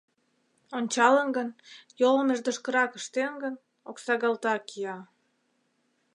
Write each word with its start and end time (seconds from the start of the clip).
Ончалын 0.77 1.29
гын, 1.37 1.49
йолым 2.01 2.27
ӧрдыжкырак 2.33 2.91
ыштен 2.99 3.33
гын,— 3.43 3.55
оксагалта 3.89 4.53
кия. 4.67 4.97